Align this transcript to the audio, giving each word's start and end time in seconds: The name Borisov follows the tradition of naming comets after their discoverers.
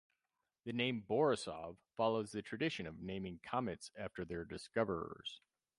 The 0.63 0.73
name 0.73 1.03
Borisov 1.07 1.77
follows 1.95 2.31
the 2.31 2.41
tradition 2.41 2.87
of 2.87 3.03
naming 3.03 3.39
comets 3.43 3.91
after 3.95 4.25
their 4.25 4.43
discoverers. 4.45 5.41